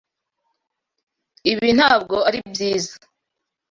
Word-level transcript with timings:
Ibi 1.51 1.69
ntabwo 1.77 2.15
ari 2.27 2.39
byiza. 2.51 2.95